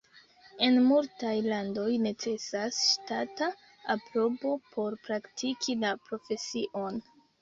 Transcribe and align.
En 0.67 0.77
multaj 0.91 1.33
landoj 1.49 1.91
necesas 2.05 2.79
ŝtata 2.85 3.49
aprobo 3.97 4.55
por 4.73 4.97
praktiki 5.07 5.77
la 5.85 5.93
profesion. 6.09 7.03